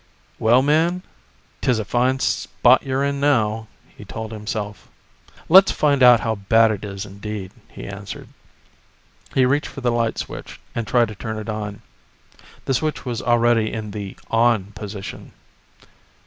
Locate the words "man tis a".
0.63-1.85